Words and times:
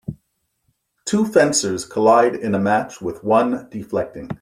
Two 1.05 1.27
fencers 1.27 1.85
collide 1.85 2.33
in 2.35 2.55
a 2.55 2.59
match 2.59 3.01
with 3.01 3.23
one 3.23 3.69
deflecting. 3.69 4.29